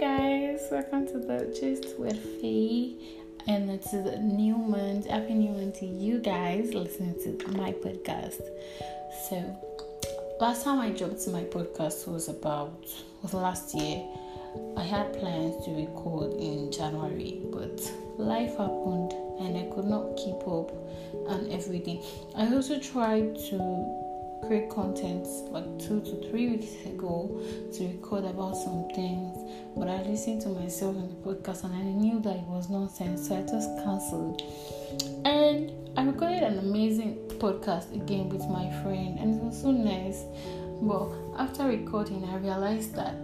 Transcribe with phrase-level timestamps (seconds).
[0.00, 2.96] Guys, welcome to the Gist with Feyi,
[3.46, 5.06] and it's a new month.
[5.06, 8.42] Happy New Month to you guys listening to my podcast.
[9.28, 9.56] So,
[10.40, 12.84] last time I dropped my podcast was about
[13.22, 14.04] was last year.
[14.76, 17.80] I had plans to record in January, but
[18.18, 20.72] life happened and I could not keep up
[21.28, 22.02] and everything.
[22.34, 24.04] I also tried to
[24.46, 27.40] create content like two to three weeks ago
[27.72, 29.33] to record about some things,
[29.76, 33.28] but I listened to myself in the podcast and I knew that it was nonsense,
[33.28, 34.42] so I just cancelled.
[35.24, 40.24] And I recorded an amazing podcast again with my friend, and it was so nice.
[40.82, 43.14] But after recording, I realized that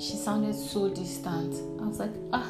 [0.00, 1.54] she sounded so distant.
[1.80, 2.48] I was like, ah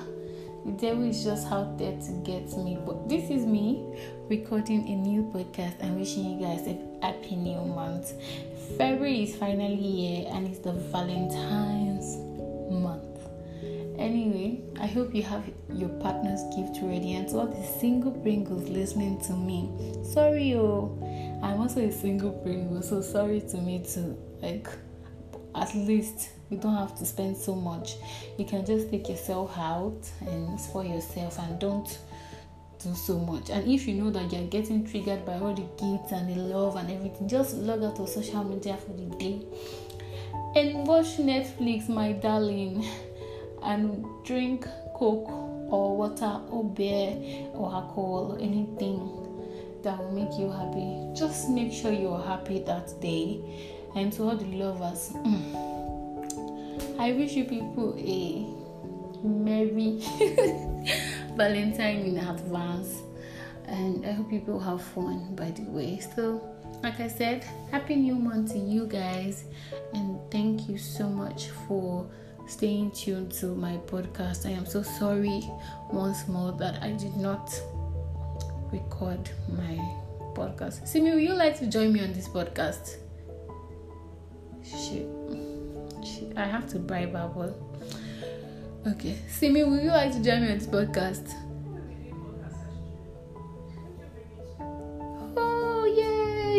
[0.68, 2.78] the devil is just out there to get me.
[2.84, 3.86] But this is me
[4.28, 8.12] recording a new podcast and wishing you guys a happy new month.
[8.76, 11.87] February is finally here and it's the Valentine's
[12.70, 13.18] month.
[13.98, 17.14] Anyway, I hope you have your partner's gift ready.
[17.14, 19.70] And to all the single Pringles listening to me,
[20.04, 20.96] sorry, oh,
[21.42, 24.16] I'm also a single Pringle, so sorry to me too.
[24.40, 24.68] Like,
[25.54, 27.96] at least you don't have to spend so much.
[28.38, 31.98] You can just take yourself out and spoil yourself and don't
[32.82, 33.50] do so much.
[33.50, 36.76] And if you know that you're getting triggered by all the gifts and the love
[36.76, 39.42] and everything, just log out of social media for the day
[40.54, 42.84] and watch Netflix, my darling,
[43.62, 45.30] and drink Coke
[45.70, 47.16] or water or beer
[47.52, 48.98] or alcohol or anything
[49.82, 51.18] that will make you happy.
[51.18, 53.40] Just make sure you're happy that day.
[53.94, 55.12] And to all the lovers,
[56.98, 58.46] I wish you people a
[59.26, 60.00] merry
[61.36, 63.02] Valentine in advance.
[63.66, 66.00] And I hope people have fun by the way.
[66.00, 66.42] So,
[66.82, 69.44] like I said, happy new month to you guys.
[69.94, 72.08] And thank you so much for
[72.46, 74.46] staying tuned to my podcast.
[74.46, 75.42] I am so sorry
[75.90, 77.50] once more that I did not
[78.72, 79.76] record my
[80.34, 80.86] podcast.
[80.86, 82.96] Simi, would you like to join me on this podcast?
[84.64, 85.06] Shit.
[86.04, 86.36] Shit.
[86.36, 87.54] I have to bribe her,
[88.86, 89.18] okay.
[89.28, 91.34] Simi, would you like to join me on this podcast?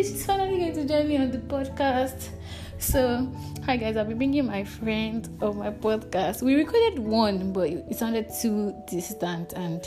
[0.00, 0.06] Yay!
[0.06, 2.30] She's finally going to join me on the podcast.
[2.78, 3.30] So,
[3.66, 6.40] hi guys, I'll be bringing my friend on my podcast.
[6.40, 9.86] We recorded one, but it sounded too distant and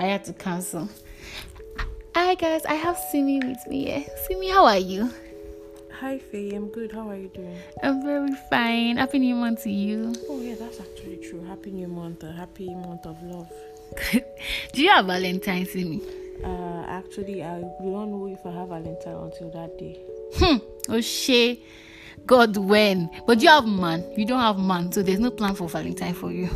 [0.00, 0.88] I had to cancel.
[2.16, 4.04] Hi guys, I have Simi with me here.
[4.26, 5.08] Simi, how are you?
[6.00, 6.90] Hi Feyi, I'm good.
[6.90, 7.56] How are you doing?
[7.84, 8.96] I'm very fine.
[8.96, 10.12] Happy New Month to you.
[10.28, 11.44] Oh yeah, that's actually true.
[11.44, 13.52] Happy New Month, a happy month of love.
[14.72, 16.02] Do you have Valentine's, Simi?
[16.44, 20.00] Uh, actually, I don't know if I have Valentine until that day.
[20.36, 20.56] Hmm.
[20.88, 21.60] Oh shit.
[22.26, 23.10] God when?
[23.26, 24.04] But you have man.
[24.16, 26.48] You don't have man, so there's no plan for Valentine for you.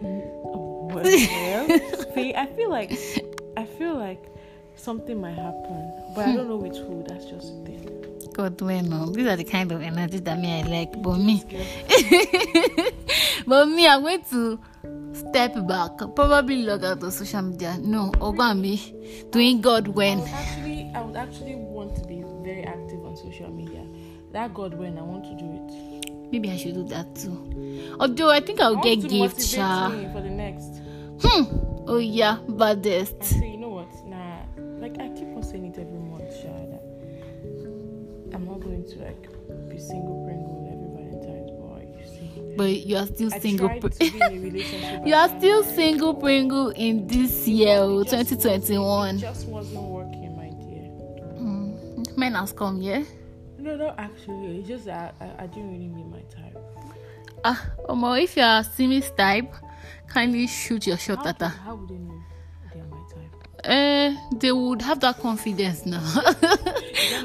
[0.00, 2.92] Well, Feyi, I feel like
[3.56, 4.22] I feel like
[4.76, 7.04] something might happen, but I don't know which who.
[7.06, 8.07] That's just the thing.
[8.38, 8.88] God when?
[8.88, 9.06] No.
[9.10, 11.02] These are the kind of energy that me I like.
[11.02, 11.42] But me,
[13.48, 14.60] but me, I'm going to
[15.12, 15.98] step back.
[16.14, 17.76] Probably log out of social media.
[17.80, 18.12] No,
[18.54, 18.94] me
[19.32, 20.20] doing God when.
[20.20, 23.84] actually, I would actually want to be very active on social media.
[24.30, 26.30] That God when I want to do it.
[26.30, 27.96] Maybe I should do that too.
[27.98, 29.90] Although I think I'll I get motivate sha.
[30.12, 30.80] for the next.
[31.22, 31.42] Hmm.
[31.88, 33.34] Oh yeah, baddest.
[42.58, 43.68] But you are still I single.
[43.68, 48.10] tried pr- to be in a you are still single Pringle in this year, just
[48.12, 49.14] wasn't- 2021.
[49.14, 50.90] It just wasn't working, my dear.
[51.40, 52.16] Mm.
[52.18, 53.04] Men has come, yeah.
[53.58, 56.56] No, no, actually, it's just that I, I, I didn't really meet my type.
[57.44, 59.52] Ah, Omo, if you are Simi's type,
[60.08, 61.48] kindly shoot your shot How, at her.
[61.48, 62.20] how would they know
[62.74, 63.48] they are my type?
[63.64, 66.02] Eh, they would have that confidence now.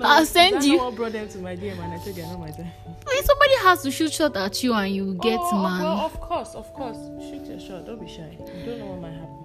[0.04, 0.78] I'll send you.
[0.78, 2.66] what brought them to my DM and I said they are not my type.
[3.08, 5.82] If somebody has to shoot shot at you and you get oh, man.
[5.82, 6.98] Well, of course, of course.
[7.20, 7.86] Shoot your shot.
[7.86, 8.38] Don't be shy.
[8.40, 9.44] You don't know what might happen.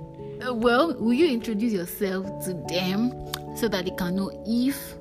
[0.48, 3.12] Uh, well, will you introduce yourself to them
[3.56, 4.94] so that they can know if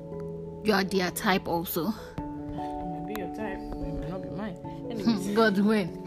[0.64, 1.88] you are their type also?
[2.16, 4.56] It might be your type, but it might not be mine.
[4.90, 5.88] Anyways, God when.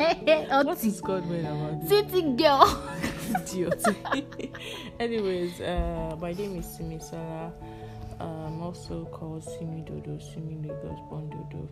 [0.66, 1.88] what is God when about?
[1.88, 2.84] City girl.
[3.54, 3.86] Idiot.
[5.00, 7.52] Anyways, uh, my name is Simisola.
[8.22, 11.68] Um, also called Simi Dodo, Simi Lagos, Bon Dodo,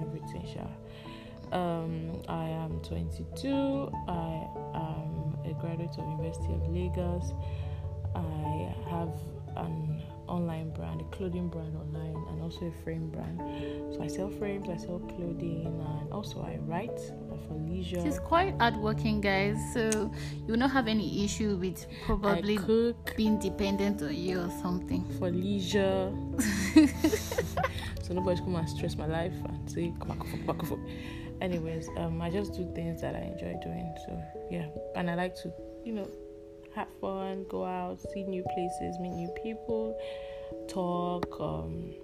[0.00, 0.66] everything, sha.
[1.52, 3.90] Um, I am 22.
[4.06, 7.32] I am a graduate of University of Lagos.
[8.14, 9.12] I have
[11.20, 13.38] clothing brand online, and also a frame brand.
[13.92, 16.98] So I sell frames, I sell clothing, and also I write
[17.46, 18.00] for leisure.
[18.02, 19.58] She's quite hardworking, guys.
[19.74, 20.10] So
[20.46, 25.04] you will not have any issue with probably cook being dependent on you or something.
[25.18, 26.10] for leisure.
[28.02, 30.78] so nobody's come and stress my life and say come back up, back up.
[31.42, 33.94] Anyways, um, I just do things that I enjoy doing.
[34.06, 35.52] So yeah, and I like to,
[35.84, 36.08] you know,
[36.74, 39.98] have fun, go out, see new places, meet new people,
[40.68, 41.40] talk.
[41.40, 41.94] Um,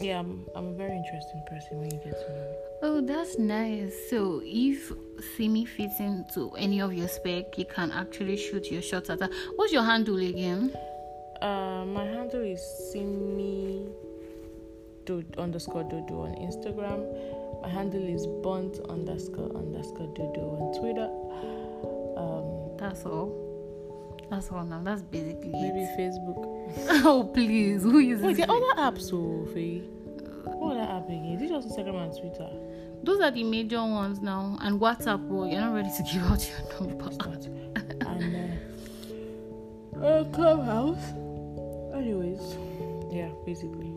[0.00, 2.56] yeah, I'm, I'm a very interesting person when you get to know me.
[2.82, 3.94] Oh, that's nice.
[4.08, 4.92] So if
[5.36, 9.28] Simi fits into any of your spec, you can actually shoot your shots at her.
[9.56, 10.74] What's your handle again?
[11.42, 12.60] Uh, my handle is
[12.92, 13.86] simi
[15.06, 17.62] do underscore dodo on Instagram.
[17.62, 21.08] My handle is bunt underscore underscore dodo on Twitter.
[22.20, 23.49] Um, That's all.
[24.30, 24.80] That's all now.
[24.82, 25.98] That's basically maybe it.
[25.98, 27.04] Facebook.
[27.04, 29.16] oh please, who uses Wait, there other apps, so
[29.52, 29.82] Feyi.
[30.44, 31.32] What other app again?
[31.34, 32.48] Is it just Instagram and Twitter?
[33.02, 34.56] Those are the major ones now.
[34.60, 37.10] And WhatsApp, bro, you're not ready to give out your number.
[38.06, 38.60] And
[39.96, 41.02] uh, uh, Clubhouse.
[41.94, 42.56] Anyways,
[43.10, 43.92] yeah, basically.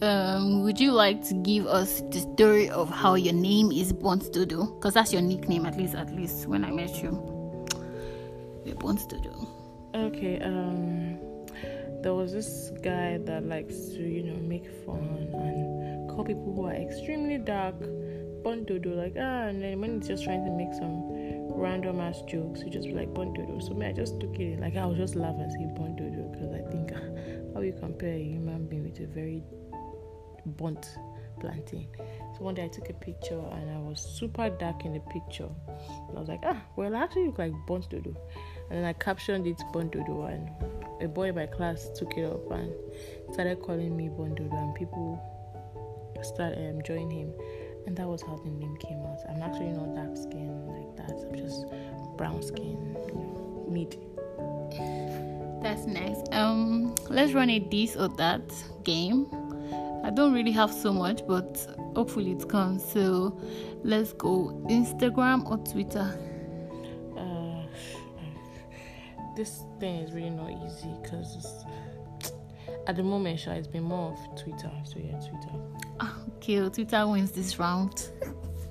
[0.00, 4.32] Um, would you like to give us the story of how your name is Bunt
[4.32, 4.66] Dodo?
[4.66, 7.37] Because that's your nickname, at least, at least when I met you.
[8.68, 9.48] You're Bunt Dodo.
[9.94, 11.18] Okay, um
[12.02, 16.66] there was this guy that likes to, you know, make fun and call people who
[16.66, 17.74] are extremely dark
[18.42, 21.08] Bondodo, like ah and then when he's just trying to make some
[21.50, 23.58] random ass jokes, he just be like Bondodo.
[23.66, 26.30] So me I just took it in, like I was just laughing and say Bondodo
[26.30, 26.92] because I think
[27.54, 29.42] how you compare a human being with a very
[30.44, 30.86] burnt
[31.40, 31.88] plantain.
[32.36, 35.48] So one day I took a picture and I was super dark in the picture.
[36.08, 38.14] And I was like, ah, well I actually look like burnt dodo.
[38.70, 40.50] And then I captioned it Bondodo and
[41.02, 42.72] a boy in my class took it up and
[43.32, 45.18] started calling me Bondodo and people
[46.22, 47.32] started um, joining him.
[47.86, 49.18] And that was how the name came out.
[49.28, 51.16] I'm actually not dark skin like that.
[51.16, 51.66] I'm just
[52.18, 53.96] brown skin, you know, mid.
[55.62, 56.18] That's nice.
[56.32, 58.42] Um, let's run a this or that
[58.84, 59.26] game.
[60.08, 62.82] I don't really have so much, but hopefully it comes.
[62.82, 63.38] So
[63.84, 66.18] let's go Instagram or Twitter.
[67.14, 67.66] Uh,
[69.36, 71.62] this thing is really not easy because
[72.86, 74.70] at the moment, sure, it's been more of Twitter.
[74.84, 75.60] So yeah, Twitter.
[76.00, 78.08] Ah, Okay, well, Twitter wins this round.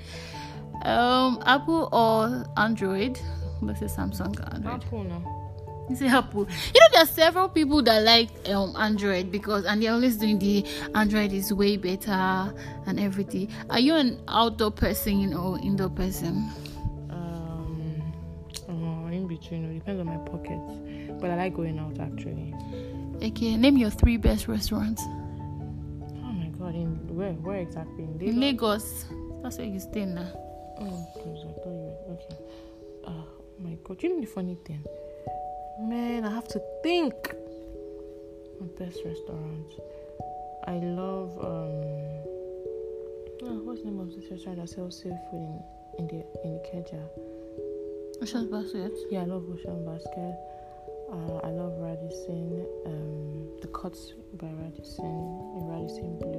[0.86, 3.20] um, Apple or Android?
[3.62, 4.74] Let's say Samsung Android.
[4.84, 5.37] Apple now.
[5.90, 6.42] You say Apple.
[6.74, 10.38] You know, there are several people that like um Android because, and they're always doing
[10.40, 12.12] the Android is way better
[12.86, 13.50] and everything.
[13.70, 16.50] Are you an outdoor person or indoor person?
[17.10, 18.14] Um,
[18.68, 21.22] uh, in between, it depends on my pockets.
[21.22, 22.54] But I like going out actually.
[23.24, 27.32] Okay, name your three best restaurants Oh my god, in where?
[27.34, 28.04] Where exactly?
[28.04, 29.06] In in Lagos?
[29.10, 29.42] Lagos.
[29.42, 30.30] That's where you stay now.
[30.80, 31.46] Oh, close.
[31.48, 32.38] I thought you were okay.
[33.06, 34.84] Uh, oh my god, you know the funny thing?
[35.80, 37.14] Man, I have to think.
[38.60, 39.74] My best restaurant.
[40.66, 41.84] I love um.
[43.44, 45.62] Oh, what's the name of this restaurant that sells seafood in
[46.00, 47.04] in the in the Keja?
[48.22, 48.92] Ocean's Basket.
[49.12, 50.36] Yeah, I love Ocean Basket.
[51.12, 52.66] Uh, I love Radisson.
[52.88, 56.37] Um, the Cuts by Radisson in Radisson Blu.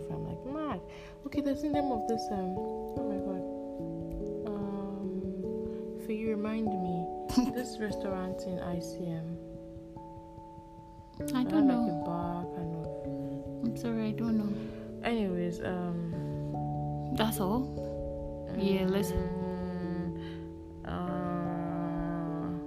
[0.00, 0.16] Restaurants that I ate there.
[0.16, 0.80] I'm like, mad.
[1.26, 2.20] Okay, there's the name of this.
[2.30, 3.42] Um, oh my god.
[4.46, 7.06] Um, for you remind me,
[7.54, 9.36] this restaurant in ICM.
[11.34, 12.02] I don't have, Like know.
[12.02, 12.86] a bar kind of.
[13.64, 14.52] I'm sorry, I don't know.
[15.04, 16.12] Anyways, um.
[17.16, 17.66] That's all.
[18.58, 19.12] Yeah, let's.
[19.12, 20.18] Mm,
[20.84, 20.90] uh,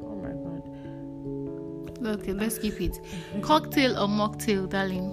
[0.05, 2.19] oh my god.
[2.19, 2.99] Okay, let's keep it.
[3.41, 5.11] Cocktail or mocktail, darling?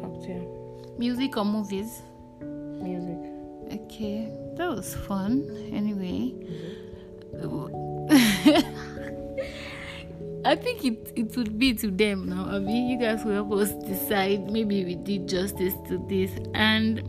[0.00, 0.53] Cocktail.
[0.98, 2.02] Music or movies?
[2.40, 3.18] Music.
[3.72, 5.50] Okay, that was fun.
[5.72, 6.34] Anyway,
[10.44, 12.46] I think it it would be to them now.
[12.48, 14.48] I mean, you guys will help us decide.
[14.50, 17.02] Maybe we did justice to this, and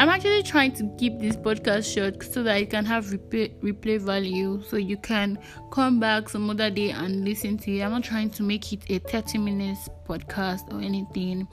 [0.00, 4.00] I'm actually trying to keep this podcast short so that it can have replay, replay
[4.00, 5.38] value, so you can
[5.70, 7.82] come back some other day and listen to it.
[7.82, 11.46] I'm not trying to make it a 30 minutes podcast or anything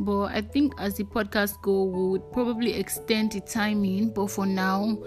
[0.00, 4.10] but I think as the podcast go, we would probably extend the timing.
[4.10, 4.98] But for now,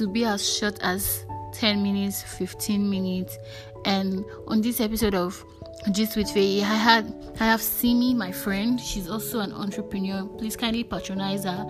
[0.00, 3.38] will be as short as 10 minutes, 15 minutes.
[3.84, 5.44] And on this episode of
[5.92, 8.80] Gist with Feyi, I had I have Simi, my friend.
[8.80, 10.26] She's also an entrepreneur.
[10.38, 11.66] Please kindly patronize her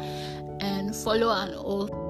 [0.61, 2.02] and follow her all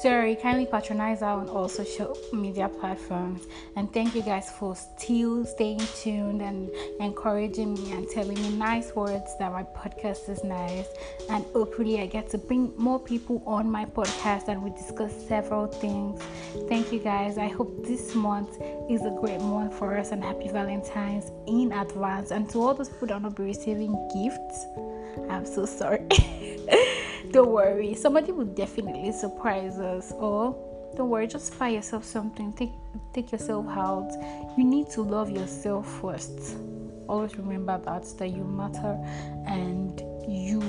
[0.00, 3.42] Sorry, kindly patronize our on all social media platforms.
[3.76, 8.94] And thank you guys for still staying tuned and encouraging me and telling me nice
[8.94, 10.86] words that my podcast is nice.
[11.28, 15.66] And hopefully, I get to bring more people on my podcast and we discuss several
[15.66, 16.22] things.
[16.66, 17.36] Thank you guys.
[17.36, 18.56] I hope this month
[18.88, 22.30] is a great month for us and happy Valentine's in advance.
[22.30, 24.64] And to all those people that will not be receiving gifts,
[25.28, 26.08] I'm so sorry.
[27.32, 30.12] don't worry, somebody will definitely surprise us.
[30.12, 30.56] Or
[30.96, 32.52] don't worry, just buy yourself something.
[32.52, 32.72] Take
[33.12, 34.10] take yourself out.
[34.56, 36.56] You need to love yourself first.
[37.08, 38.98] Always remember that that you matter
[39.46, 40.60] and you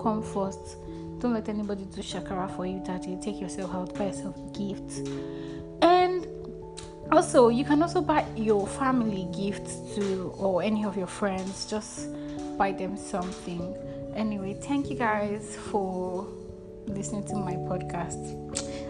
[0.00, 0.76] come first.
[1.18, 4.98] Don't let anybody do shakara for you you take yourself out, buy yourself gifts.
[5.82, 6.26] And
[7.10, 11.66] also you can also buy your family gifts to or any of your friends.
[11.66, 12.08] Just
[12.58, 13.74] buy them something
[14.16, 16.26] anyway thank you guys for
[16.86, 18.40] listening to my podcast.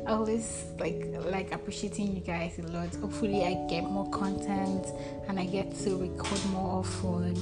[0.06, 2.94] I always like like appreciating you guys a lot.
[2.96, 4.86] Hopefully i get more content
[5.28, 7.36] and i get to record more often.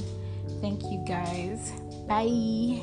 [0.61, 1.73] Thank you guys.
[2.07, 2.81] Bye